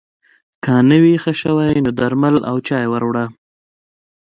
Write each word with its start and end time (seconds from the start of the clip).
که 0.63 0.73
نه 0.89 0.97
وي 1.03 1.15
ښه 1.23 1.33
شوی 1.41 1.69
نو 1.85 1.89
درمل 1.99 2.35
او 2.49 2.55
چای 2.67 2.85
ور 2.89 3.03
وړه 3.07 3.25